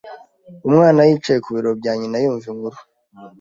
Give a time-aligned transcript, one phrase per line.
[0.67, 2.77] Umwana yicaye ku bibero bya nyina yumva inkuru.